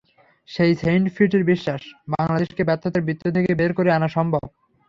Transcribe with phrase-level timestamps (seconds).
[0.49, 1.81] সেই সেইন্টফিটের বিশ্বাস,
[2.13, 4.43] বাংলাদেশকে ব্যর্থতার বৃত্ত থেকে বের করে আনা সম্ভব।